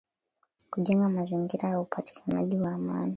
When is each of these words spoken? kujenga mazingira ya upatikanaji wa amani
kujenga 0.71 1.09
mazingira 1.09 1.69
ya 1.69 1.81
upatikanaji 1.81 2.59
wa 2.59 2.71
amani 2.73 3.09